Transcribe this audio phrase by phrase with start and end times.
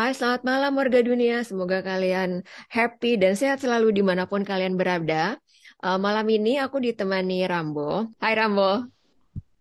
[0.00, 1.44] Hai, selamat malam warga dunia.
[1.44, 2.40] Semoga kalian
[2.72, 5.36] happy dan sehat selalu di mana pun kalian berada.
[5.76, 8.08] Uh, malam ini aku ditemani Rambo.
[8.16, 8.88] Hai Rambo.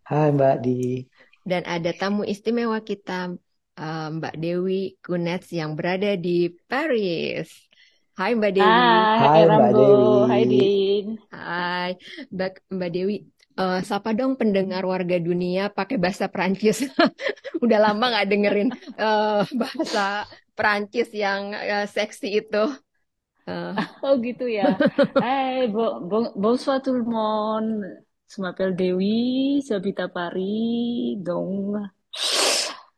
[0.07, 1.03] Hai Mbak Di.
[1.43, 3.35] Dan ada tamu istimewa kita,
[3.83, 7.51] uh, Mbak Dewi Kunets yang berada di Paris.
[8.15, 8.63] Hai Mbak Dewi.
[8.63, 9.75] Hai, Hai Mbak Rambo.
[9.75, 10.07] Dewi.
[10.23, 11.05] Hai Din.
[11.35, 11.89] Hai,
[12.31, 13.17] Mbak, Mbak Dewi.
[13.59, 16.87] Uh, sapa dong pendengar warga dunia pakai bahasa Perancis.
[17.63, 20.23] Udah lama nggak dengerin uh, bahasa
[20.55, 22.63] Perancis yang uh, seksi itu.
[23.43, 23.75] Uh.
[23.99, 24.79] Oh gitu ya.
[25.19, 27.83] Hai, bo bo bonsoir tout le monde.
[28.29, 31.17] Je m'appelle Dewi, j'habite à Paris.
[31.17, 31.81] Donc,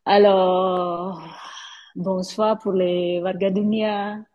[0.05, 1.23] alors,
[1.96, 4.26] bonsoir pour les warga dunia.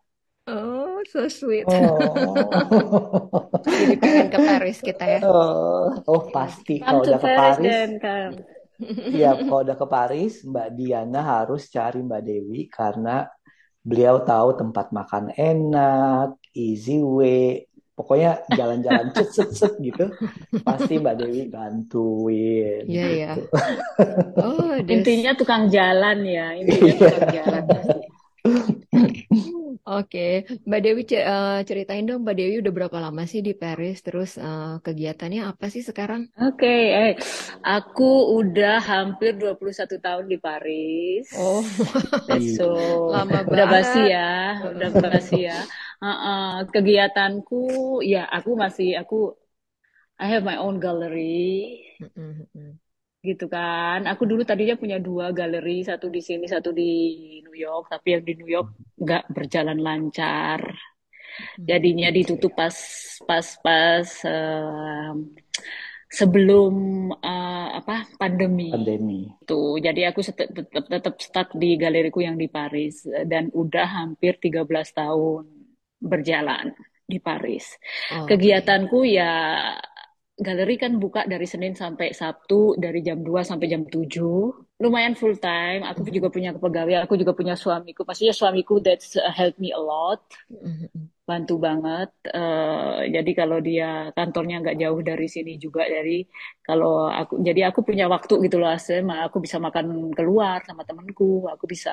[0.47, 1.65] Oh, so sweet.
[1.65, 1.97] Oh.
[3.67, 5.19] Jadi pengen ke Paris kita ya.
[5.23, 8.33] Oh, oh pasti Come kalau udah ke Paris Paris, dan come.
[9.09, 13.25] iya kalau udah ke Paris, Mbak Diana harus cari Mbak Dewi karena
[13.81, 17.65] beliau tahu tempat makan enak, easy way,
[17.97, 20.11] pokoknya jalan-jalan cet cet cet gitu,
[20.61, 23.31] pasti Mbak Dewi bantuin Iya, iya.
[23.33, 23.49] gitu.
[24.37, 24.77] Oh.
[24.77, 26.53] Intinya tukang jalan ya.
[26.53, 27.63] Intinya tukang jalan.
[29.87, 30.19] Oke,
[30.67, 33.95] Mbak Dewi ce- eh, ceritain dong Mbak Dewi udah berapa lama sih di Paris?
[34.05, 36.21] Terus eh, kegiatannya apa sih sekarang?
[36.47, 36.69] Oke,
[37.01, 37.11] eh,
[37.75, 38.03] aku
[38.39, 41.25] udah hampir 21 tahun di Paris.
[41.31, 41.63] Oh,
[42.27, 42.67] That's so
[43.11, 44.13] lama udah basi banget.
[44.13, 44.19] ya,
[44.71, 45.55] udah basi ya.
[46.03, 46.67] Uh-uh.
[46.73, 47.55] Kegiatanku
[48.13, 49.15] ya aku masih aku
[50.19, 52.79] I have my own gallery Mm-mm, mm-mm.
[53.27, 54.07] Gitu kan.
[54.07, 56.91] Aku dulu tadinya punya dua galeri, satu di sini, satu di
[57.43, 60.63] New York, tapi yang di New York nggak berjalan lancar.
[61.59, 62.73] Jadinya ditutup pas
[63.27, 65.11] pas pas eh,
[66.07, 66.73] sebelum
[67.13, 68.71] eh, apa pandemi.
[68.71, 69.27] Pandemi.
[69.43, 74.65] Tuh, jadi aku tetap, tetap, stuck di galeriku yang di Paris dan udah hampir 13
[74.95, 75.43] tahun
[76.01, 76.73] berjalan
[77.07, 77.75] di Paris.
[78.11, 78.35] Oke.
[78.35, 79.31] Kegiatanku ya
[80.37, 84.66] galeri kan buka dari Senin sampai Sabtu dari jam 2 sampai jam 7.
[84.77, 85.81] Lumayan full time.
[85.89, 88.05] Aku juga punya kepegawaian, aku juga punya suamiku.
[88.05, 90.21] Pastinya suamiku that's uh, helped me a lot
[90.51, 91.09] Mm-mm.
[91.29, 92.09] bantu banget.
[92.23, 96.23] Eh, jadi kalau dia kantornya nggak jauh dari sini juga, jadi
[96.67, 99.03] kalau aku, jadi aku punya waktu gitu loh, Asem.
[99.25, 101.91] Aku bisa makan keluar sama temenku, aku bisa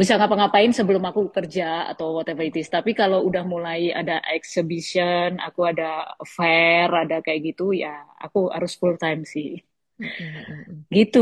[0.00, 2.68] bisa ngapa-ngapain sebelum aku kerja atau whatever it is.
[2.68, 8.72] Tapi kalau udah mulai ada exhibition, aku ada fair, ada kayak gitu, ya aku harus
[8.80, 9.73] full time sih.
[10.94, 11.18] Gitu.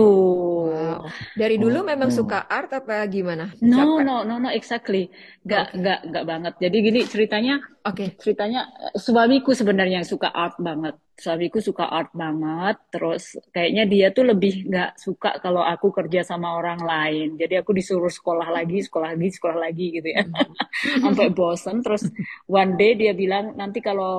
[0.72, 1.02] Wow.
[1.40, 2.18] Dari dulu memang Hmm.
[2.18, 3.44] suka art apa gimana?
[3.62, 4.02] No, Siapa?
[4.02, 5.06] no, no, no, exactly.
[5.46, 5.78] Nggak, Oke.
[5.78, 6.52] nggak, nggak banget.
[6.64, 7.54] Jadi gini ceritanya.
[7.84, 8.16] Oke.
[8.22, 10.94] ceritanya eh, suamiku sebenarnya yang suka art banget.
[11.24, 12.76] Suamiku suka art banget.
[12.92, 13.22] Terus
[13.54, 17.26] kayaknya dia tuh lebih nggak suka kalau aku kerja sama orang lain.
[17.40, 20.22] Jadi aku disuruh sekolah lagi, sekolah lagi, sekolah lagi gitu ya.
[21.04, 21.76] Sampai bosen.
[21.84, 22.04] Terus
[22.50, 24.12] one day dia bilang nanti kalau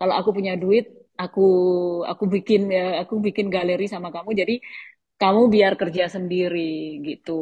[0.00, 0.84] kalau aku punya duit,
[1.22, 1.40] aku
[2.10, 4.30] aku bikin ya, aku bikin galeri sama kamu.
[4.40, 4.54] Jadi
[5.20, 6.60] kamu biar kerja sendiri
[7.08, 7.32] gitu.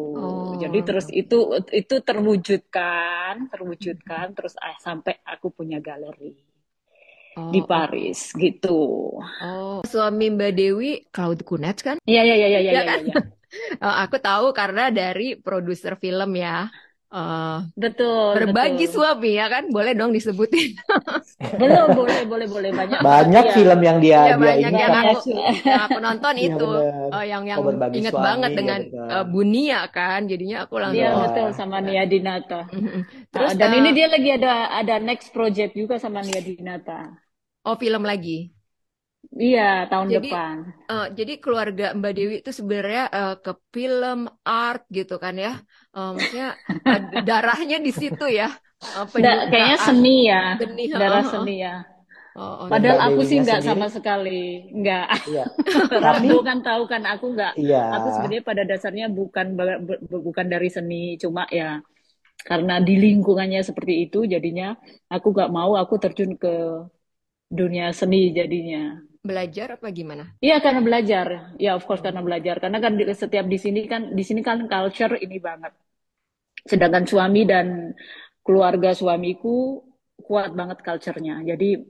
[0.63, 0.89] Jadi Oh.
[0.89, 1.35] terus itu
[1.81, 6.27] itu terwujudkan, terwujudkan terus ah, sampai aku punya galeri
[7.53, 8.79] di Oh, oh, Paris gitu.
[9.41, 9.81] oh.
[9.91, 11.97] Suami Mbak Dewi Claude Kunets kan?
[12.09, 13.01] Iya iya iya iya Ya iya kan?
[13.05, 13.15] iya.
[13.85, 16.51] Eh, aku tahu karena dari produser film ya.
[17.11, 18.95] Eh, Betul berbagi betul.
[18.95, 19.65] suami ya kan?
[19.75, 20.69] Boleh dong disebutin.
[21.61, 23.53] Belum boleh boleh boleh banyak Banyak iya.
[23.57, 24.95] film yang dia Iya dia banyak ini yang kan.
[25.01, 25.39] Aku sih.
[25.69, 26.65] yang aku nonton Iya itu.
[27.13, 27.65] Eh, yang yang Oh
[27.97, 29.13] inget suami, banget ya dengan benar.
[29.13, 30.21] eh, Bunia kan.
[30.31, 31.59] Jadinya aku Iya langsung betul Wah.
[31.59, 32.55] sama Nia Dinata.
[32.73, 33.01] Mhm.
[33.35, 34.51] Ah, Terus dan ini eh, dia lagi ada
[34.81, 36.93] ada next project juga sama Nia Dinata.
[37.69, 38.53] oh film lagi.
[39.47, 40.57] Iya tahun Jadi depan.
[40.91, 44.19] eh, jadi keluarga Mbak Dewi itu sebenarnya eh, ke film
[44.49, 45.51] art gitu kan ya.
[45.97, 46.47] Eh, maksudnya
[47.29, 48.45] darahnya di situ ya.
[48.95, 50.83] Eh, Da, kayaknya seni ya, seni.
[50.95, 51.47] heeh, darah heeh.
[51.47, 51.75] seni ya.
[52.37, 55.07] Oh, oh, Dan Padahal aku sih nggak sendiri, sama sekali, nggak.
[55.27, 55.45] iya.
[56.05, 57.55] Tapi kan tahu kan aku nggak.
[57.59, 57.81] iya.
[57.91, 59.47] Aku sebenarnya pada dasarnya bukan
[60.27, 61.83] bukan dari seni, cuma ya
[62.49, 64.75] karena di lingkungannya seperti itu, jadinya
[65.15, 66.53] aku nggak mau aku terjun ke
[67.59, 68.83] dunia seni jadinya.
[69.29, 70.25] belajar apa gimana?
[70.47, 71.27] Iya karena belajar,
[71.65, 72.55] ya of course karena belajar.
[72.63, 75.73] Karena kan di- setiap di sini kan di sini kan culture ini banget.
[76.67, 77.97] Sedangkan suami dan
[78.45, 79.85] keluarga suamiku
[80.21, 81.43] kuat banget culture-nya.
[81.45, 81.81] Jadi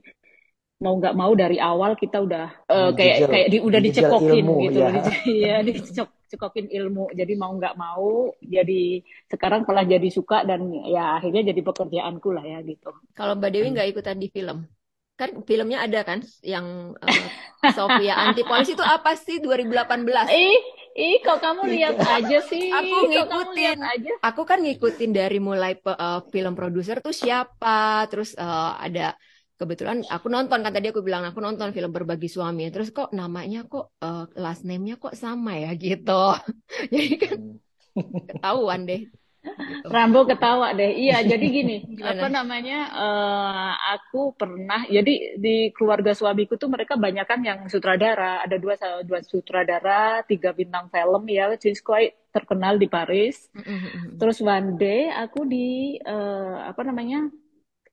[0.80, 4.78] mau nggak mau dari awal kita udah eh, kayak kayak di, udah dicekokin ilmu gitu
[4.80, 4.88] ya.
[4.88, 5.04] loh.
[5.40, 7.12] Iya, dicekokin ilmu.
[7.12, 12.44] Jadi mau nggak mau, jadi sekarang malah jadi suka dan ya akhirnya jadi pekerjaanku lah
[12.48, 12.90] ya gitu.
[13.12, 14.64] Kalau Mbak Dewi nggak ikutan di film?
[15.20, 17.28] Kan filmnya ada kan yang eh,
[17.76, 20.32] Sofia Antipolis itu apa sih 2018?
[20.32, 20.56] Eh,
[21.04, 22.68] Ih, kok kamu lihat aja sih?
[22.78, 23.78] Aku Kok kamu ngikutin.
[23.92, 24.12] aja?
[24.26, 29.00] Aku kan ngikutin dari mulai pe- eh, film produser tuh siapa, terus eh, ada
[29.58, 33.58] kebetulan aku nonton kan tadi aku bilang aku nonton film Berbagi Suami, terus kok namanya
[33.72, 36.12] kok eh, last name-nya kok sama ya gitu.
[36.94, 37.58] Jadi kan Hmm.
[38.28, 39.00] ketahuan deh.
[39.40, 39.88] Gitu.
[39.88, 40.92] Rambo ketawa deh.
[40.92, 42.12] Iya, jadi gini, Gimana?
[42.12, 42.78] apa namanya?
[42.92, 48.44] eh, aku pernah, jadi di keluarga suamiku tuh mereka banyak kan yang sutradara.
[48.44, 51.48] Ada dua dua sutradara, tiga bintang film ya,
[51.80, 53.48] quite terkenal di Paris.
[54.20, 57.28] Terus one day aku di eh, apa namanya?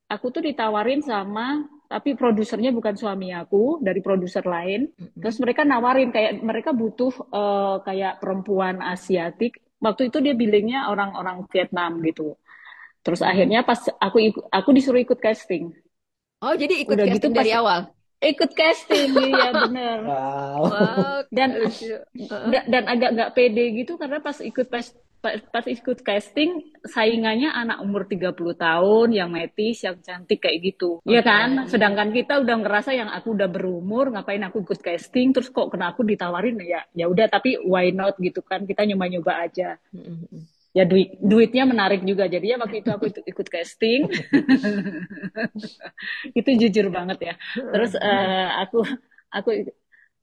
[0.07, 4.91] Aku tuh ditawarin sama tapi produsernya bukan suami aku, dari produser lain.
[5.15, 9.63] Terus mereka nawarin kayak mereka butuh eh, kayak perempuan Asiatik.
[9.77, 12.33] Waktu itu dia billingnya orang-orang Vietnam gitu.
[13.05, 15.71] Terus akhirnya pas aku ikut, aku disuruh ikut casting.
[16.41, 17.79] Oh, jadi ikut Udah gitu casting dari pas- awal.
[18.17, 19.97] Ikut casting, iya bener.
[20.01, 20.61] Wow.
[21.29, 21.49] Dan
[22.49, 24.89] dan, dan agak nggak pede gitu karena pas ikut pas,
[25.21, 31.01] pas, ikut casting saingannya anak umur 30 tahun yang metis yang cantik kayak gitu.
[31.03, 31.27] Iya Oke.
[31.27, 31.49] kan?
[31.67, 35.33] Sedangkan kita udah ngerasa yang aku udah berumur ngapain aku ikut casting?
[35.33, 36.55] Terus kok kena aku ditawarin?
[36.63, 38.63] Ya ya udah tapi why not gitu kan?
[38.63, 39.75] Kita nyoba-nyoba aja.
[40.71, 42.29] Ya duit duitnya menarik juga.
[42.29, 44.05] Jadi ya waktu itu aku ikut, casting.
[46.39, 47.33] Itu jujur banget ya.
[47.57, 48.85] Terus eh, aku
[49.33, 49.49] aku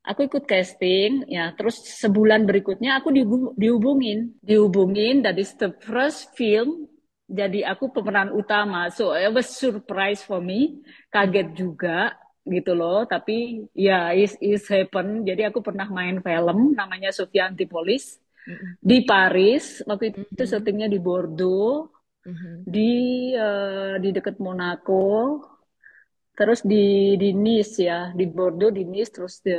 [0.04, 1.50] aku ikut casting ya.
[1.56, 4.36] Terus sebulan berikutnya aku dihu- dihubungin.
[4.44, 6.86] Dihubungin that is the first film
[7.24, 8.92] jadi aku pemeran utama.
[8.92, 10.84] So it was surprise for me.
[11.08, 12.12] Kaget juga
[12.44, 13.08] gitu loh.
[13.08, 15.24] Tapi ya is is happen.
[15.24, 18.20] Jadi aku pernah main film namanya Sofia Antipolis
[18.76, 19.80] di Paris.
[19.88, 20.50] Waktu itu Mhm.
[20.52, 21.88] syutingnya di Bordeaux
[22.28, 22.68] Mhm.
[22.68, 22.92] di
[23.32, 25.40] eh, di dekat Monaco
[26.34, 29.54] terus di di Nice ya di Bordeaux di Nice terus de,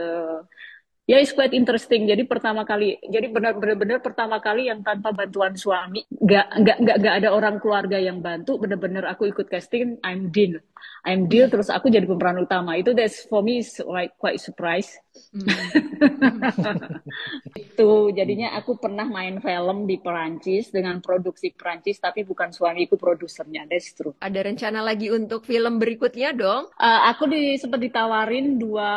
[1.08, 2.04] ya it's quite interesting.
[2.10, 7.16] Jadi pertama kali jadi benar-benar pertama kali yang tanpa bantuan suami nggak nggak nggak nggak
[7.24, 10.60] ada orang keluarga yang bantu benar-benar aku ikut casting I'm deal.
[11.08, 12.76] I'm deal terus aku jadi pemeran utama.
[12.76, 15.00] Itu that's for me is like quite surprise
[17.60, 23.68] itu jadinya aku pernah main film di Perancis dengan produksi Perancis tapi bukan suamiku produsernya.
[23.68, 24.16] That's true.
[24.20, 26.72] Ada rencana lagi untuk film berikutnya dong?
[26.80, 28.92] Eh, aku di, sempat ditawarin dua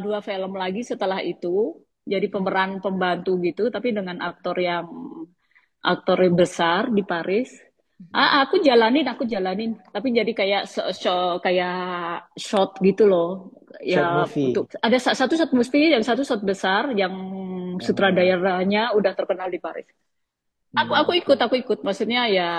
[0.00, 1.76] dua film lagi setelah itu.
[2.08, 4.88] Jadi pemeran pembantu gitu tapi dengan aktor yang
[5.84, 7.67] aktor yang besar di Paris
[8.14, 13.50] ah aku jalanin aku jalanin tapi jadi kayak so- so- kayak shot gitu loh
[13.82, 14.54] ya movie.
[14.54, 17.14] untuk ada sa- satu shot mesti dan satu shot besar yang
[17.82, 19.88] sutradaranya udah terkenal di Paris
[20.76, 21.78] Aku aku ikut, aku ikut.
[21.80, 22.50] Maksudnya ya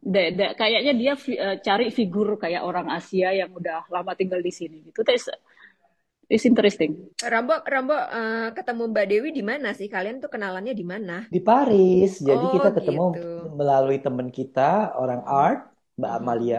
[0.00, 4.40] de- de- kayaknya dia fi- eh, cari figur kayak orang Asia yang udah lama tinggal
[4.40, 5.04] di sini gitu.
[5.04, 5.28] That's
[6.32, 6.92] it's interesting.
[7.32, 9.88] Rambo, Rambo eh, ketemu Mbak Dewi di mana sih?
[9.94, 11.12] Kalian tuh kenalannya di mana?
[11.34, 12.08] Di Paris.
[12.28, 13.18] Jadi Oh, kita ketemu gitu.
[13.58, 14.60] melalui teman kita,
[15.02, 15.58] orang art,
[15.98, 16.58] Mbak Amalia.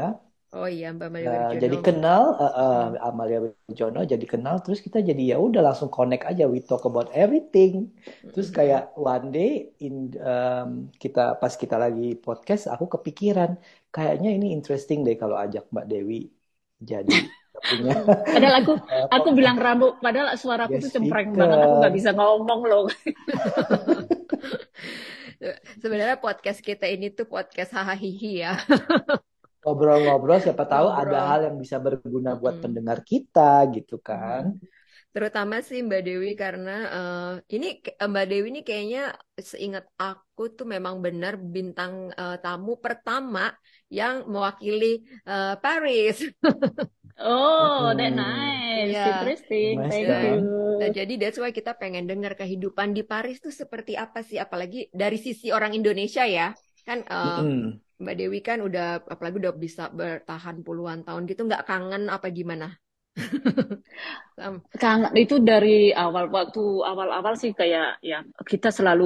[0.57, 1.57] Oh iya, Mbak Malia Nah, Wirjono.
[1.61, 6.23] jadi kenal eh, eh, Amalia Wijono jadi kenal terus kita jadi ya udah langsung connect
[6.29, 7.73] aja we talk about everything
[8.31, 8.81] terus kayak
[9.11, 9.49] one day
[9.85, 9.93] in
[10.29, 10.69] um,
[11.01, 13.51] kita pas kita lagi podcast aku kepikiran
[13.93, 16.15] kayaknya ini interesting deh kalau ajak Mbak Dewi
[16.89, 17.13] jadi
[17.69, 17.93] punya
[18.33, 18.71] Padahal aku
[19.15, 21.39] aku bilang Rambo, padahal suaraku Yes, tuh cempreng speaker.
[21.39, 22.85] banget, aku nggak bisa ngomong loh.
[25.81, 28.51] Sebenarnya podcast kita ini tuh podcast hahaha ya.
[29.63, 31.29] ngobrol-ngobrol siapa tahu ada Ngobrol.
[31.29, 32.63] hal yang bisa berguna buat Mm-mm.
[32.63, 34.43] pendengar kita gitu kan
[35.13, 37.65] Terutama sih Mbak Dewi karena eh, ini
[38.11, 38.99] Mbak Dewi ini kayaknya
[39.51, 43.41] seingat aku tuh memang benar bintang eh, tamu pertama
[43.97, 44.85] yang mewakili
[45.29, 46.17] eh, Paris.
[47.17, 48.13] Oh, that Hmm.
[48.13, 49.01] nice, Iya.
[49.05, 50.37] interesting, Nice thank kan?
[50.37, 50.49] you.
[50.79, 54.89] Nah, jadi that's why kita pengen dengar kehidupan di Paris tuh seperti apa sih, apalagi
[55.01, 56.47] dari sisi orang Indonesia ya.
[56.87, 57.81] Kan eh, Mm-mm.
[58.03, 62.67] Mbak Dewi kan udah apalagi udah bisa bertahan puluhan tahun gitu nggak kangen apa gimana?
[64.81, 69.05] Kangen itu dari awal waktu awal-awal sih kayak ya kita selalu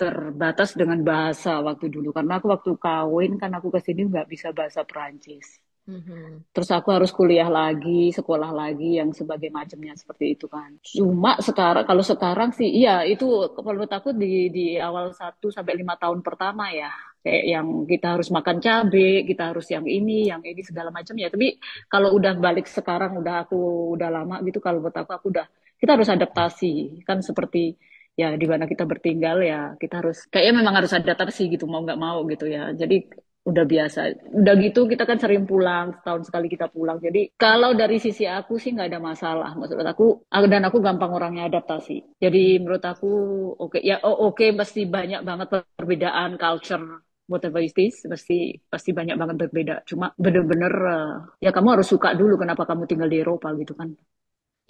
[0.00, 4.48] terbatas dengan bahasa waktu dulu karena aku waktu kawin kan aku ke sini nggak bisa
[4.56, 5.61] bahasa Perancis.
[5.86, 6.46] Mhm.
[6.54, 10.70] Terus aku harus kuliah lagi, sekolah lagi yang sebagai macamnya seperti itu kan.
[10.78, 13.26] Cuma sekarang kalau sekarang sih iya itu
[13.66, 16.86] menurut aku di di awal 1 sampai lima tahun pertama ya.
[17.22, 21.26] Kayak yang kita harus makan cabe, kita harus yang ini, yang ini segala macam ya.
[21.34, 21.58] Tapi
[21.90, 23.58] kalau udah balik sekarang udah aku
[23.98, 25.46] udah lama gitu kalau buat aku aku udah
[25.82, 27.74] kita harus adaptasi kan seperti
[28.14, 31.98] ya di mana kita bertinggal ya kita harus kayaknya memang harus adaptasi gitu mau nggak
[31.98, 32.70] mau gitu ya.
[32.70, 33.02] Jadi
[33.42, 34.00] udah biasa.
[34.38, 37.02] Udah gitu kita kan sering pulang, setahun sekali kita pulang.
[37.02, 39.50] Jadi kalau dari sisi aku sih nggak ada masalah.
[39.58, 42.22] Maksud aku dan aku gampang orangnya adaptasi.
[42.22, 43.10] Jadi menurut aku
[43.58, 43.82] oke okay.
[43.82, 49.18] ya oh, oke okay, pasti banyak banget perbedaan culture whatever it is pasti pasti banyak
[49.18, 49.74] banget berbeda.
[49.90, 53.90] Cuma bener-bener uh, ya kamu harus suka dulu kenapa kamu tinggal di Eropa gitu kan.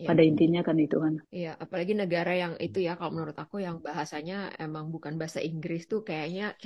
[0.00, 0.08] Ya.
[0.08, 1.20] Pada intinya kan itu kan.
[1.28, 5.84] Iya, apalagi negara yang itu ya kalau menurut aku yang bahasanya emang bukan bahasa Inggris
[5.84, 6.56] tuh kayaknya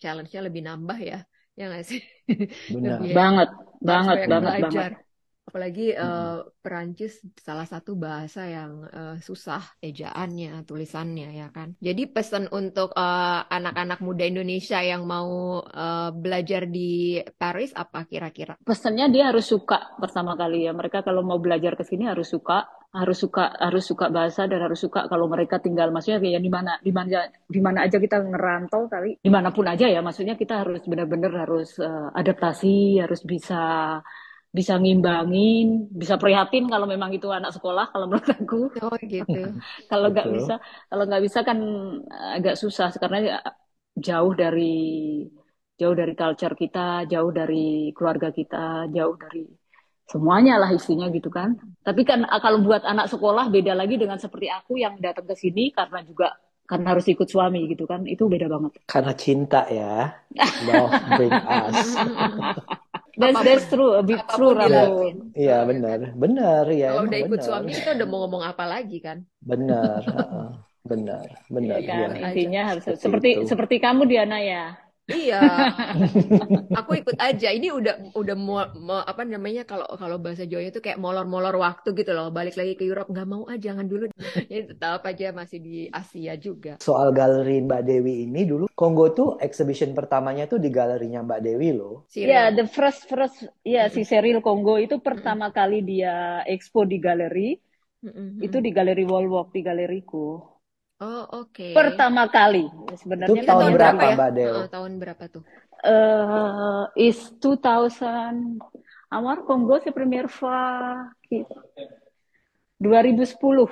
[0.00, 1.20] challenge-nya lebih nambah ya
[1.58, 2.00] ya nggak sih?
[2.74, 2.98] Benar.
[3.00, 3.48] Lebih, banget,
[3.82, 4.92] banget, banget, banget.
[5.42, 6.00] Apalagi hmm.
[6.00, 11.76] uh, Perancis salah satu bahasa yang uh, susah ejaannya, tulisannya ya kan.
[11.82, 18.06] Jadi pesan untuk anak eh, anak-anak muda Indonesia yang mau uh, belajar di Paris apa
[18.08, 18.56] kira-kira?
[18.64, 20.72] Pesannya dia harus suka pertama kali ya.
[20.72, 24.84] Mereka kalau mau belajar ke sini harus suka, harus suka harus suka bahasa dan harus
[24.84, 28.84] suka kalau mereka tinggal maksudnya kayak di mana di mana di mana aja kita ngerantau
[28.92, 33.56] kali di mana pun aja ya maksudnya kita harus benar-benar harus uh, adaptasi harus bisa
[34.52, 38.68] bisa ngimbangin, bisa prihatin kalau memang itu anak sekolah kalau menurut aku.
[38.84, 39.48] Oh gitu.
[39.90, 40.60] kalau nggak bisa,
[40.92, 41.58] kalau nggak bisa kan
[42.36, 43.40] agak susah karena
[43.96, 44.76] jauh dari
[45.80, 49.61] jauh dari culture kita, jauh dari keluarga kita, jauh dari
[50.12, 51.56] semuanya lah isinya gitu kan.
[51.80, 55.72] Tapi kan kalau buat anak sekolah beda lagi dengan seperti aku yang datang ke sini
[55.72, 56.36] karena juga
[56.68, 58.04] karena harus ikut suami gitu kan.
[58.04, 58.84] Itu beda banget.
[58.84, 60.12] Karena cinta ya.
[60.68, 61.80] Love bring us.
[63.12, 65.04] That's that's true a bit true Ramo
[65.36, 66.16] iya benar.
[66.16, 67.44] Benar ya kalau udah ikut benar.
[67.44, 69.20] suami kita udah mau ngomong apa lagi kan?
[69.44, 70.00] Benar
[70.90, 72.08] benar benar ya kan?
[72.16, 72.32] Ya.
[72.32, 74.64] intinya harus seperti seperti, seperti kamu Diana ya
[75.10, 75.42] Iya,
[76.78, 77.50] aku ikut aja.
[77.50, 81.90] Ini udah udah mau, mau apa namanya kalau kalau bahasa Jawa itu kayak molor-molor waktu
[81.90, 82.30] gitu loh.
[82.30, 84.06] Balik lagi ke Europe nggak mau aja, ah, jangan dulu.
[84.50, 86.78] Ini tetap aja masih di Asia juga.
[86.78, 91.74] Soal galeri Mbak Dewi ini dulu Kongo tuh exhibition pertamanya tuh di galerinya Mbak Dewi
[91.74, 92.06] loh.
[92.14, 96.86] Iya, yeah, the first first ya yeah, si Cyril Kongo itu pertama kali dia expo
[96.86, 97.58] di galeri.
[98.02, 98.46] Mm -hmm.
[98.46, 100.51] Itu di galeri Wallwalk di galeriku.
[101.02, 101.50] Oh, oke.
[101.50, 101.74] Okay.
[101.74, 102.70] Pertama kali.
[102.94, 104.14] Sebenarnya itu tahun berapa, ya?
[104.14, 104.54] Mbak Del?
[104.54, 105.42] Uh, tahun berapa tuh?
[105.82, 108.62] Uh, is 2000
[109.10, 111.10] Amar Kongo se premier fois
[112.78, 113.66] 2010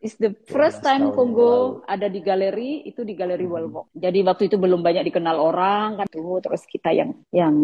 [0.00, 3.52] is the first time Kongo ada di galeri itu di galeri hmm.
[3.52, 3.86] Walmart.
[3.92, 7.54] Jadi waktu itu belum banyak dikenal orang kan tuh terus kita yang yang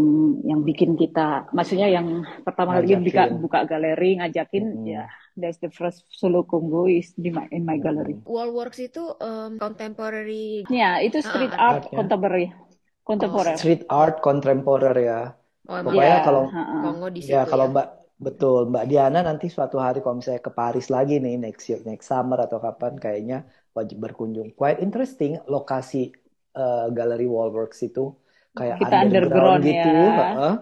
[0.45, 4.85] yang bikin kita maksudnya yang pertama kali buka buka galeri ngajakin hmm.
[4.85, 5.05] ya
[5.37, 8.17] that's the first solo Kongo is di my, in my gallery.
[8.25, 10.65] Wallworks itu um, contemporary.
[10.73, 11.97] Ya, itu street uh, art, art ya?
[12.01, 12.47] contemporary.
[13.05, 13.55] Contemporary.
[13.55, 15.37] Oh, street art contemporary ya.
[15.67, 16.43] Oh, Pokoknya ya, kalau
[16.83, 17.73] Kongo di ya kalau ya?
[17.75, 21.85] Mbak Betul, Mbak Diana nanti suatu hari kalau misalnya ke Paris lagi nih next year,
[21.85, 23.45] next summer atau kapan kayaknya
[23.77, 24.57] wajib berkunjung.
[24.57, 26.17] Quite interesting lokasi
[26.57, 28.17] uh, Galeri Wallworks itu
[28.57, 30.29] kayak Kita underground, underground gitu, ya.
[30.33, 30.57] uh,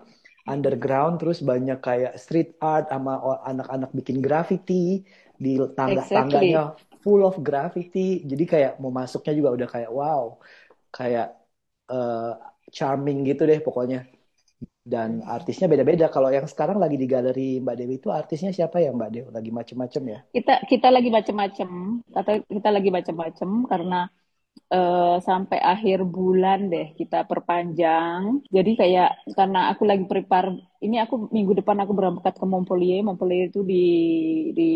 [0.50, 5.06] underground terus banyak kayak street art sama anak-anak bikin graffiti
[5.38, 6.98] di tangga-tangganya exactly.
[7.06, 8.26] full of graffiti.
[8.26, 10.42] Jadi kayak mau masuknya juga udah kayak wow,
[10.90, 11.38] kayak
[11.86, 12.34] uh,
[12.74, 14.10] charming gitu deh pokoknya
[14.84, 16.12] dan artisnya beda-beda.
[16.12, 19.28] Kalau yang sekarang lagi di galeri Mbak Dewi itu artisnya siapa ya Mbak Dewi?
[19.32, 20.18] Lagi macem-macem ya?
[20.28, 21.68] Kita kita lagi macem-macem
[22.12, 24.12] atau kita lagi macem-macem karena
[24.68, 28.44] uh, sampai akhir bulan deh kita perpanjang.
[28.52, 30.52] Jadi kayak karena aku lagi prepare
[30.84, 33.00] ini aku minggu depan aku berangkat ke Montpellier.
[33.00, 33.86] Montpellier itu di
[34.52, 34.70] di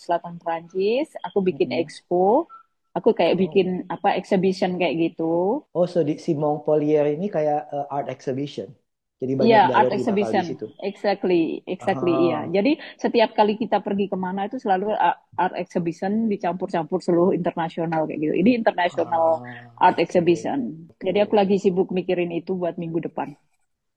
[0.00, 1.12] selatan Prancis.
[1.28, 1.80] Aku bikin hmm.
[1.84, 2.48] expo.
[2.92, 3.40] Aku kayak oh.
[3.40, 5.64] bikin apa exhibition kayak gitu.
[5.72, 8.72] Oh, so di si Montpellier ini kayak uh, art exhibition?
[9.22, 10.42] Jadi banyak yeah, art exhibition.
[10.42, 10.66] Di situ.
[10.82, 12.50] Exactly, exactly iya.
[12.50, 14.90] Jadi setiap kali kita pergi ke mana itu selalu
[15.38, 18.34] art exhibition dicampur-campur seluruh internasional kayak gitu.
[18.34, 20.90] Ini international ah, art exhibition.
[20.98, 21.14] Okay.
[21.14, 23.38] Jadi aku lagi sibuk mikirin itu buat minggu depan.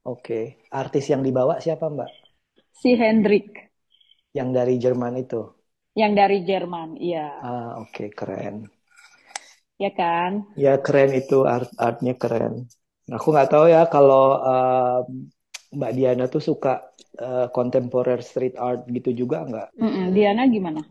[0.05, 0.44] Oke, okay.
[0.70, 2.10] artis yang dibawa siapa Mbak?
[2.77, 3.74] Si Hendrik.
[4.38, 5.41] Yang dari Jerman itu.
[5.98, 7.34] Yang dari Jerman, iya.
[7.41, 8.08] Ah, oke, okay.
[8.13, 8.70] keren.
[9.82, 10.46] Ya kan?
[10.53, 12.70] Ya keren itu art artnya keren.
[13.14, 15.06] Aku nggak tahu ya kalau uh,
[15.76, 16.90] Mbak Diana tuh suka
[17.22, 19.68] uh, contemporary street art gitu juga nggak?
[19.78, 20.06] Mm -mm.
[20.16, 20.82] Diana gimana?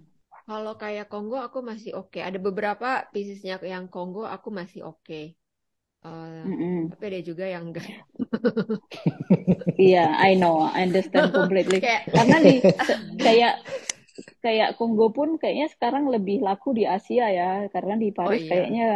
[0.45, 2.15] Kalau kayak Kongo aku masih oke.
[2.15, 2.23] Okay.
[2.23, 5.03] Ada beberapa piecesnya yang Kongo aku masih oke.
[5.03, 5.35] Okay.
[6.05, 6.79] Uh, mm -mm.
[6.93, 7.89] Tapi ada juga yang enggak.
[9.75, 11.83] Iya, yeah, I know, I understand completely.
[11.83, 12.07] kayak...
[12.07, 12.63] Karena di
[13.19, 13.55] kayak
[14.39, 18.51] kayak Kongo pun kayaknya sekarang lebih laku di Asia ya, karena di Paris oh, iya.
[18.53, 18.89] kayaknya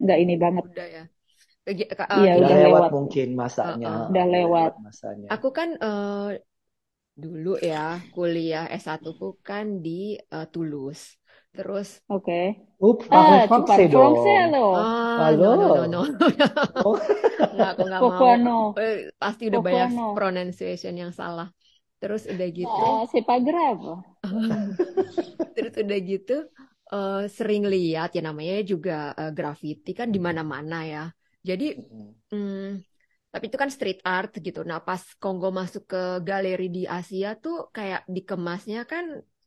[0.00, 0.64] nggak ini banget.
[0.72, 1.04] Udah ya.
[1.66, 3.86] Uh, iya, udah, lewat, lewat mungkin masanya.
[3.90, 4.06] Uh, uh.
[4.14, 5.28] Udah lewat masanya.
[5.34, 6.30] Aku kan uh,
[7.18, 11.18] dulu ya kuliah S1 ku kan di uh, Toulouse.
[11.56, 12.54] Terus, Oke.
[12.78, 14.14] Uh, Ah, parfum cepat Francais dong.
[14.14, 14.70] Francais loh.
[14.78, 16.00] ah, no, no, no, no.
[16.86, 16.94] Oh,
[17.56, 18.02] Nggak, aku nggak
[18.46, 18.64] mau.
[18.78, 21.48] Eh, Pasti udah Poco banyak pronunciation yang salah.
[21.96, 23.80] Terus udah gitu, Ah, c'est pas grave.
[25.56, 26.34] terus udah gitu,
[26.92, 31.04] eh, sering lihat ya namanya juga eh, graffiti kan di mana-mana ya.
[31.48, 31.64] Jadi,
[32.32, 32.66] hmm,
[33.32, 34.60] tapi itu kan street art gitu.
[34.70, 39.04] Nah, pas Kongo masuk ke galeri di Asia tuh kayak dikemasnya kan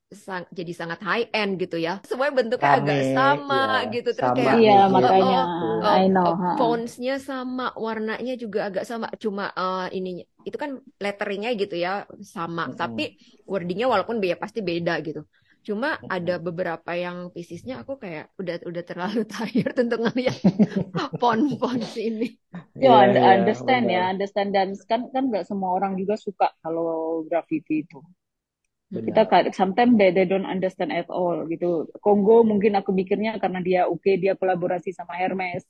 [0.10, 1.92] sang- jadi sangat high end gitu ya.
[2.10, 4.10] Semuanya bentuknya agak rame, sama ya, gitu.
[4.18, 5.78] Terus sama kayak Iya, oh, makanya oh, betul.
[5.86, 6.30] I eh, know.
[6.42, 6.50] ha.
[6.58, 9.06] fontsnya sama, warnanya juga agak sama.
[9.24, 10.72] Cuma eh, ininya itu kan
[11.04, 11.90] letteringnya gitu ya
[12.36, 12.64] sama.
[12.70, 12.78] Mm-mm.
[12.82, 13.04] Tapi
[13.52, 15.22] wordingnya walaupun ya pasti beda gitu.
[15.68, 20.38] Cuma ada beberapa yang piecesnya aku kayak udah udah terlalu tired untuk ngeliat
[21.22, 22.28] font-font ini.
[22.86, 26.16] Ya, Iya, und- iya, understand ya, benar, understand dan kan kan nggak semua orang juga
[26.26, 26.88] suka kalau
[27.30, 27.98] graffiti itu.
[29.08, 29.30] Kita benar.
[29.32, 31.86] kadang sometimes they, they don't understand at all gitu.
[32.06, 35.64] Kongo mungkin aku mikirnya karena dia oke dia kolaborasi sama Hermes.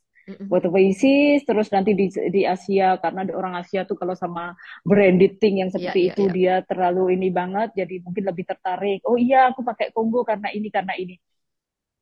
[0.52, 4.54] Whatever is, terus nanti di di Asia karena orang Asia tuh kalau sama
[4.88, 6.32] branded thing yang Iya, seperti iya, itu iya.
[6.36, 8.98] dia terlalu ini banget, jadi mungkin lebih tertarik.
[9.08, 11.14] Oh iya, aku pakai Kongo karena ini karena ini.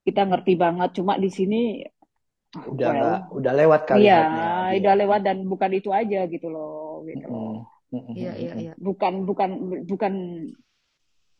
[0.07, 0.91] Kita ngerti banget.
[0.99, 1.57] Cuma di sini,
[2.73, 4.49] Udah well, nggak, udah lewat kali iya, dia.
[4.79, 7.45] udah lewat dan bukan itu aja gitu loh, gitu loh.
[7.93, 8.73] Mm-mm, Iya, iya, iya.
[8.87, 9.51] Bukan bukan
[9.91, 10.13] bukan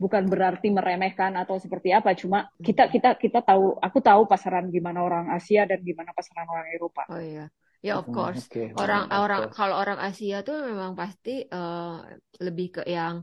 [0.03, 2.09] bukan berarti meremehkan atau seperti apa.
[2.21, 2.37] Cuma
[2.67, 7.03] kita kita kita tahu, aku tahu pasaran gimana orang Asia dan gimana pasaran orang Eropa.
[7.09, 7.41] Oh iya.
[7.85, 8.43] Ya of Mm, course.
[8.43, 9.57] Oke, Orang orang course.
[9.57, 11.83] kalau orang Asia tuh memang pasti eh,
[12.45, 13.15] lebih ke yang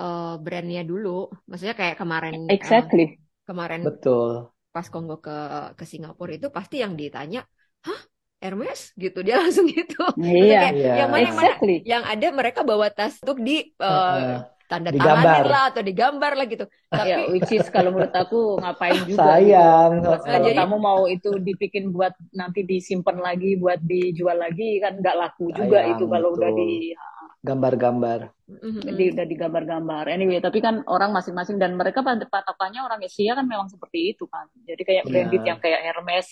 [0.00, 1.08] eh, brandnya dulu.
[1.48, 2.36] Maksudnya kayak kemarin
[2.66, 3.18] eh, Exactly.
[3.48, 4.52] kemarin Betul.
[4.74, 5.32] pas Kongo ke
[5.78, 7.40] ke Singapura itu pasti yang ditanya,
[7.86, 8.00] hah
[8.42, 9.96] Hermes gitu dia langsung gitu.
[10.42, 10.90] Iya, kayak Iya.
[10.98, 11.72] yang mana yang mana exactly.
[11.92, 13.52] yang ada mereka bawa tas untuk di
[13.84, 14.57] eh, Heeh.
[14.70, 15.24] Tanda Digambar.
[15.24, 16.64] tanganin lah atau digambar lah gitu.
[16.88, 19.52] Ya, Tapi which is kalau menurut aku ngapain juga gitu.
[19.52, 19.90] Sayang.
[20.02, 24.92] Nah, kalau jadi kamu mau itu dibikin buat nanti disimpan lagi, buat dijual lagi kan
[25.00, 26.92] nggak laku juga itu kalau udah di
[27.38, 28.20] Gambar-gambar.
[28.48, 30.04] mm, di udah digambar-gambar.
[30.10, 34.24] Anyway, tapi kan orang masing-masing dan mereka pat- patokannya orang Asia kan memang seperti itu
[34.26, 34.46] kan.
[34.66, 36.28] Jadi kayak branded yang kayak Hermes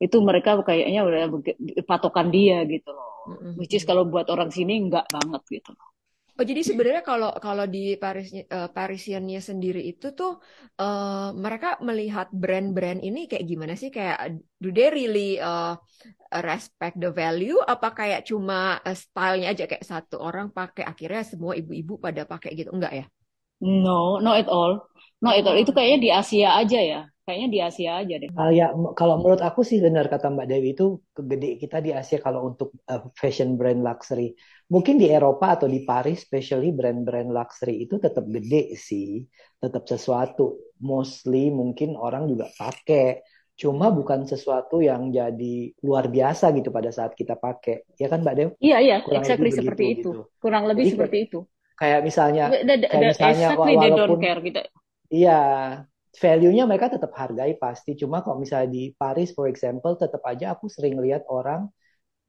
[0.00, 1.22] itu mereka kayaknya udah
[1.84, 3.10] patokan dia gitu loh.
[3.28, 5.72] mm, Which is kalau buat orang sini nggak banget gitu.
[6.40, 10.40] Oh, jadi sebenarnya kalau kalau di Paris eh, Parisiannya sendiri itu tuh
[10.80, 13.92] eh, mereka melihat brand-brand ini kayak gimana sih?
[13.92, 15.76] Kayak do they really eh,
[16.40, 17.60] respect the value?
[17.60, 22.56] Apa kayak cuma eh, stylenya aja kayak satu orang pakai akhirnya semua ibu-ibu pada pakai
[22.56, 22.72] gitu?
[22.72, 23.04] Enggak ya?
[23.60, 24.80] No, no at all.
[25.20, 25.52] No at all.
[25.52, 27.00] Oh, Itu kayaknya di Asia aja ya.
[27.30, 28.32] Kayaknya di Asia aja deh.
[28.40, 28.64] Ah, ya,
[28.98, 30.84] kalau menurut aku sih benar kata Mbak Dewi itu
[31.16, 34.32] kegede kita di Asia kalau untuk uh, fashion brand luxury.
[34.72, 39.26] Mungkin di Eropa atau di Paris, especially brand-brand luxury itu tetap gede sih,
[39.62, 40.56] tetap sesuatu.
[40.80, 43.20] Mostly mungkin orang juga pakai,
[43.60, 47.84] cuma bukan sesuatu yang jadi luar biasa gitu pada saat kita pakai.
[48.00, 48.52] Ya kan Mbak Dewi?
[48.64, 50.08] Iya, iya, Kurang exactly lebih seperti begitu itu.
[50.08, 50.18] gitu.
[50.42, 51.38] Kurang lebih Jadi seperti itu.
[51.80, 54.60] kayak misalnya, The- the- kayak misalnya exactly they don't walaupun care gitu.
[55.14, 55.30] Iya,
[56.18, 57.90] value-nya mereka tetap hargai pasti.
[58.00, 61.70] Cuma kalau misalnya di Paris, for example, tetap aja aku sering lihat orang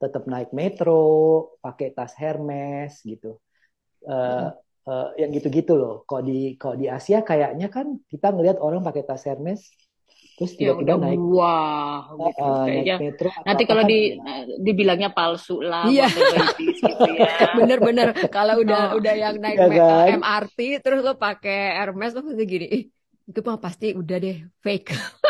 [0.02, 0.94] tetap naik metro,
[1.63, 3.39] pakai tas Hermes gitu.
[4.10, 4.52] Eh, mm-mm.
[4.89, 5.94] eh, yang gitu-gitu loh.
[6.10, 9.62] Kalau di kalau di Asia kayaknya kan kita ngelihat orang pakai tas Hermes,
[10.38, 12.41] terus Ya tiba-tiba udah naik wah gitu.
[12.41, 14.15] eh, naik Kayaknya metro nanti kalau kan di ya,
[14.65, 16.44] dibilangnya palsu lah, Iya, gitu ya.
[17.58, 18.08] bener-bener.
[18.34, 18.98] Kalau udah No.
[18.98, 20.20] udah yang naik eh, kan?
[20.20, 22.67] MRT terus lo pakai Hermes lo pasti gini,
[23.32, 24.88] itu mah pasti udah deh fake,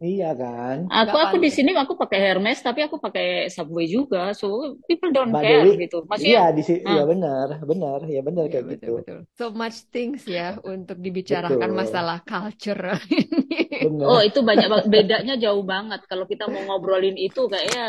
[0.00, 0.78] Iya kan?
[1.00, 4.18] Aku aku di sini aku pakai Hermes tapi aku pakai Subway juga.
[4.40, 4.46] So
[4.88, 5.96] people don't Mbak care Dewi, gitu.
[6.26, 8.92] iya Maksudnya di sini, ah, ya benar, benar, ya benar Ya kayak betul gitu.
[8.98, 9.18] betul.
[9.38, 12.80] So much things ya untuk dibicarakan Betul, masalah culture
[13.18, 13.60] ini.
[14.06, 14.28] oh benar.
[14.28, 16.00] itu banyak bedanya jauh banget.
[16.10, 17.82] Kalau kita mau ngobrolin itu kayaknya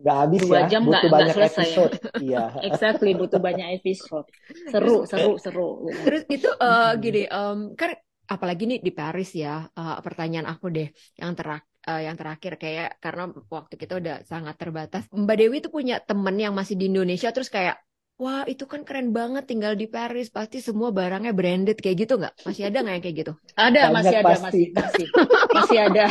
[0.00, 1.84] Nggak habis dua ya, jam butuh nggak nggak banyak selesai ya.
[1.84, 1.94] episode.
[2.24, 2.38] Iya.
[2.66, 4.26] Exactly butuh banyak episode.
[4.70, 6.00] Seru seru seru gitu.
[6.04, 7.00] terus itu eh, Mm-mm.
[7.02, 7.90] gini, em, kan
[8.32, 9.66] apalagi nih di Paris ya.
[9.78, 10.88] eh, pertanyaan aku deh
[11.20, 13.22] yang terak eh, yang terakhir kayak karena
[13.56, 15.02] waktu kita udah sangat terbatas.
[15.22, 17.76] Mbak Dewi tuh punya temen yang masih di Indonesia terus kayak
[18.20, 20.28] Wah, itu kan keren banget tinggal di Paris.
[20.36, 22.34] Pasti semua barangnya branded kayak gitu nggak?
[22.46, 23.32] Masih ada nggak yang kayak gitu?
[23.56, 24.44] Ada masih Banyak ada pasti.
[24.44, 25.06] masih masih
[25.56, 26.04] masih ada.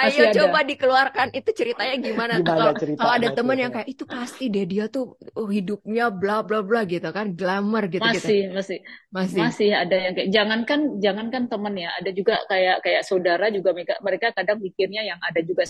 [0.00, 0.38] Masih Ayo ada.
[0.38, 3.62] coba dikeluarkan itu ceritanya gimana tuh Gimana kalau ceritanya kalau ada temen tuh?
[3.64, 7.90] yang kayak itu pasti deh dia tuh oh, hidupnya bla bla bla gitu kan glamour
[7.90, 8.78] gitu gitu Masih, masih,
[9.10, 13.70] masih masih ada yang kayak jangankan jangankan temen ya, ada juga kayak kayak saudara juga
[13.74, 15.62] mereka mereka kadang mikirnya yang ada juga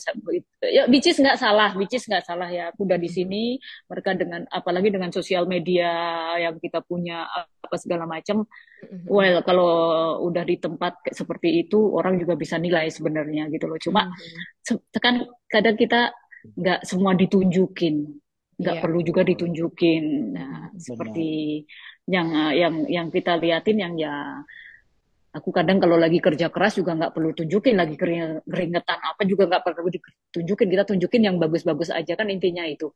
[0.69, 2.71] ya which is nggak salah, which is nggak salah ya.
[2.73, 3.57] Aku udah di sini,
[3.89, 5.93] mereka dengan apalagi dengan sosial media
[6.41, 7.29] yang kita punya
[7.61, 8.49] apa segala macam.
[9.05, 9.71] Well, kalau
[10.25, 13.77] udah di tempat seperti itu, orang juga bisa nilai sebenarnya gitu loh.
[13.77, 14.17] Cuma Mhm.
[14.65, 15.21] se- kan
[15.53, 16.11] kadang kita
[16.57, 18.17] nggak semua ditunjukin,
[18.57, 18.83] nggak Iya.
[18.83, 20.05] perlu juga ditunjukin.
[20.33, 21.61] Nah, seperti
[22.09, 24.41] yang yang yang kita liatin yang ya,
[25.31, 29.47] aku kadang kalau lagi kerja keras juga nggak perlu tunjukin, lagi kering- keringetan apa juga
[29.47, 30.67] nggak perlu ditunjukin.
[30.67, 32.91] Kita tunjukin yang bagus-bagus aja kan intinya itu.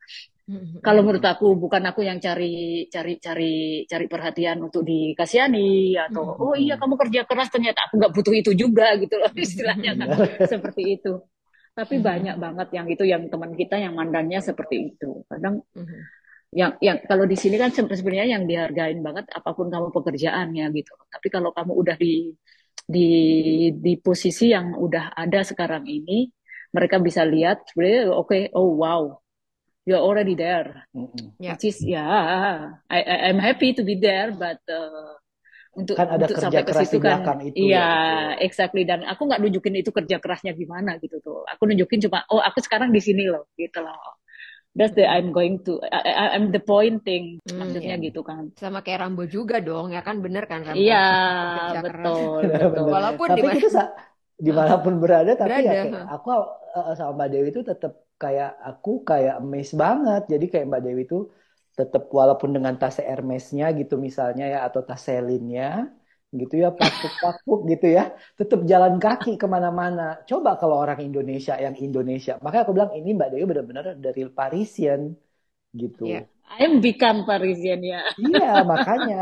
[0.51, 0.83] Mhm.
[0.83, 6.42] Kalau menurut aku bukan aku yang cari cari cari cari perhatian untuk dikasihani atau Mhm.
[6.42, 10.09] oh iya kamu kerja keras ternyata aku nggak butuh itu juga gitu loh istilahnya kan
[10.44, 11.23] seperti itu.
[11.75, 15.27] Tapi banyak banget yang itu yang teman kita yang mandangnya seperti itu.
[15.27, 15.62] Kadang.
[16.55, 20.64] Yang yang kalau di sini kan se- sebenarnya yang dihargain banget apa pun kamu pekerjaannya
[20.79, 20.93] gitu.
[21.11, 22.31] Tapi kalau kamu udah di
[22.87, 23.09] di
[23.75, 26.31] di posisi yang udah ada sekarang ini,
[26.71, 29.03] mereka bisa lihat sebenarnya oke, oh wow,
[29.83, 30.87] you're already there.
[31.43, 31.59] Ya.
[31.59, 32.07] Which is ya,
[32.87, 35.19] I, I I'm happy to be there, but uh,
[35.75, 37.88] untuk Kan ada untuk kerja sampai ke situ di kan, itu iya, ya,
[38.38, 38.87] exactly.
[38.87, 41.43] Dan aku nggak nunjukin itu kerja kerasnya gimana gitu tuh.
[41.51, 44.23] Aku nunjukin cuma, oh aku sekarang di sini loh, gitu loh.
[44.78, 48.04] That's the I'm going to, I, I- I'm the pointing, Hmm, maksudnya iya.
[48.06, 48.42] gitu kan.
[48.62, 50.96] sama kayak Rambo juga dong ya kan bener kan Rambo Iya,
[51.84, 52.70] betul, betul.
[52.74, 52.94] benar.
[52.94, 53.92] walaupun Tapi di kita sa-
[54.46, 56.28] di mana pun berada, tapi Berada, ya kayak aku
[56.76, 60.20] uh, sama Mbak Dewi itu tetap kayak aku kayak amazed banget.
[60.32, 61.16] Jadi kayak Mbak Dewi itu
[61.78, 65.64] tetap walaupun dengan tas Hermes-nya gitu misalnya ya atau tas Celine-nya
[66.42, 68.03] gitu ya pakuk-pakuk gitu ya
[68.38, 73.09] tetap jalan kaki ke mana-mana coba kalau orang Indonesia yang Indonesia makanya aku bilang ini
[73.18, 75.01] Mbak Dewi benar-benar dari Parisian
[75.83, 76.20] gitu Iya.
[76.61, 78.01] I'm become Parisian ya.
[78.23, 79.14] Iya, makanya.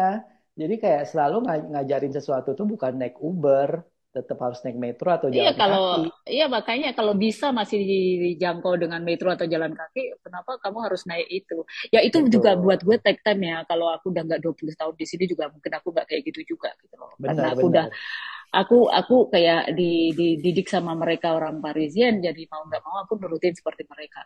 [0.61, 3.71] Jadi kayak selalu nga- ngajarin sesuatu tuh bukan naik Uber,
[4.17, 6.01] tetap harus naik metro atau Iya jalan kalau kaki.
[6.29, 7.79] iya makanya kalau bisa masih
[8.37, 11.55] dijangkau dengan metro atau jalan kaki, kenapa kamu harus naik itu?
[11.95, 12.35] Ya itu Betul.
[12.35, 13.57] juga buat gue take time ya.
[13.71, 16.69] Kalau aku udah nggak 20 tahun di sini juga mungkin aku nggak kayak gitu juga
[16.85, 17.17] gitu loh.
[17.25, 17.87] Karena Benar, aku udah
[18.61, 23.55] aku aku kayak di, dididik sama mereka orang Parisian, jadi mau nggak mau aku nurutin
[23.57, 24.21] seperti mereka.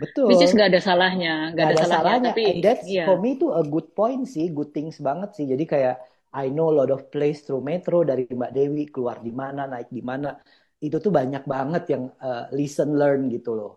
[0.00, 0.28] Betul.
[0.28, 2.18] Which is nggak ada salahnya, nggak Nggak ada ada salahnya.
[2.18, 2.30] salahnya.
[2.32, 3.04] Tapi And that's iya.
[3.04, 5.44] for me tuh a good point sih, good things banget sih.
[5.52, 5.94] Jadi kayak
[6.30, 9.90] I know a lot of place through metro dari Mbak Dewi keluar di mana, naik
[9.90, 10.36] di mana.
[10.78, 13.72] Itu tuh banyak banget yang uh, listen learn gitu loh.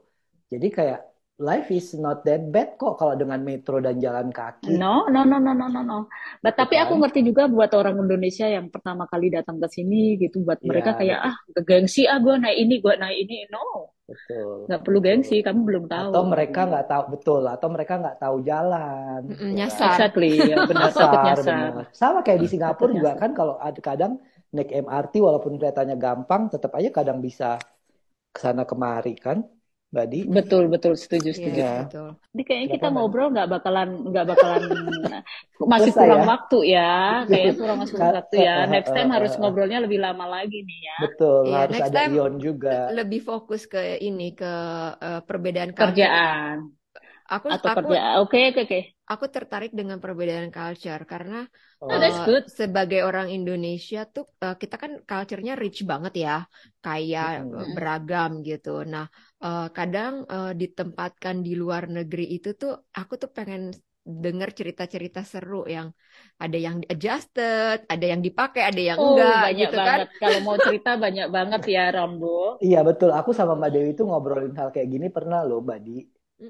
[0.53, 4.77] Jadi kayak life is not that bad kok kalau dengan metro dan jalan kaki.
[4.77, 5.99] No, no, no, no, no, no, no.
[6.45, 10.45] But, tapi aku ngerti juga buat orang Indonesia yang pertama kali datang ke sini gitu,
[10.45, 11.35] buat mereka Iya, kayak ah
[11.65, 13.37] gengsi ah gue naik ini, gue naik ini.
[13.49, 14.59] No, Betul.
[14.67, 16.11] nggak perlu gengsi, kamu belum tahu.
[16.11, 19.93] Atau mereka nggak tahu betul, atau mereka nggak tahu jalan, Mm-mm, ya nyasar.
[19.93, 21.73] Exactly, ya benar Nyasar, nyasar, benar.
[22.01, 23.21] Sama kayak di takut Singapura juga nyasar.
[23.21, 24.11] kan kalau ada kadang
[24.55, 27.45] naik MRT walaupun kelihatannya gampang, tetap aja kadang bisa
[28.33, 29.37] ke sana kemari kan,
[29.93, 30.19] Mbak Di?
[30.35, 31.59] Betul, betul, setuju, Iya, setuju.
[31.67, 31.73] Iya.
[31.79, 32.05] betul.
[32.31, 34.63] Jadi kayaknya kita ngobrol nggak bakalan nggak bakalan
[35.73, 36.25] masih Selesai kurang ya?
[36.31, 36.79] waktu ya,
[37.29, 38.51] kayaknya kurang masuk Ka- waktu eh, ya.
[38.59, 39.39] eh, Next eh, time eh, harus eh.
[39.39, 40.93] ngobrolnya lebih lama lagi nih ya.
[41.01, 42.77] Betul, Iya, harus next ada time Ion juga.
[42.97, 43.77] lebih fokus ke
[44.07, 44.45] ini ke
[45.05, 45.71] eh, perbedaan.
[45.77, 46.59] Kerjaan
[47.35, 47.99] Aku atau aku kerja.
[48.21, 48.79] Oke, oke, oke.
[49.11, 51.35] aku tertarik dengan perbedaan culture karena
[51.89, 52.43] Oh, Oh, that's eh, good.
[52.59, 56.31] sebagai orang Indonesia tuh eh, kita kan culture-nya rich banget ya,
[56.83, 57.53] kaya mm-mm.
[57.59, 58.69] eh, beragam gitu.
[58.93, 59.05] Nah,
[59.43, 63.61] eh, kadang eh, ditempatkan di luar negeri itu tuh aku tuh pengen
[64.23, 65.87] dengar cerita-cerita seru yang
[66.43, 69.99] ada yang adjusted, ada yang dipakai, ada yang Oh, enggak banyak gitu kan.
[69.99, 70.07] banget.
[70.21, 72.27] Kalau mau cerita banyak banget ya, Rambo.
[72.65, 75.91] Iya betul, aku sama Mbak Dewi itu ngobrolin hal kayak gini pernah loh, Mbak Di.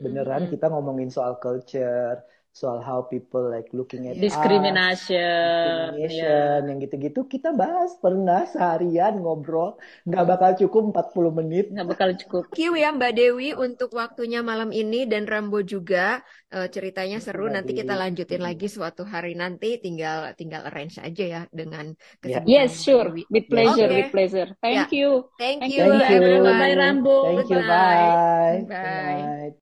[0.04, 0.50] Beneran Mm-mm-mm.
[0.52, 2.18] kita ngomongin soal culture,
[2.54, 4.30] soal how people like looking at Iya.
[4.30, 5.42] us, Discrimination, ya.
[5.50, 11.74] discrimination, yang gitu-gitu kita bahas pernah seharian ngobrol, nggak bakal cukup 40 menit.
[11.74, 12.44] Nggak bakal cukup.
[12.54, 16.22] Thank you ya Mbak Dewi untuk waktunya malam ini dan Rambo juga
[16.54, 17.50] Eh, ceritanya seru.
[17.50, 18.02] Mbak Nanti kita Dewi.
[18.06, 19.82] lanjutin lagi suatu hari nanti.
[19.82, 23.10] Tinggal tinggal arrange aja ya dengan Ya, kesibukan Yes, sure.
[23.10, 23.24] Dewi.
[23.34, 24.50] With ya, pleasure, Oke, with pleasure.
[24.54, 24.62] ya.
[24.62, 25.10] Thank you.
[25.42, 26.18] Thank Thank you you, Thank you.
[26.22, 26.62] everyone.
[26.62, 26.76] Bye.
[26.78, 27.18] Rambo.
[27.26, 27.62] Thank you.
[27.66, 28.14] Bye.
[28.54, 28.78] Good Bye.
[28.78, 29.42] night.